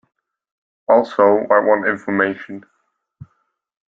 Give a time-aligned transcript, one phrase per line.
[0.87, 2.65] Also, I want information.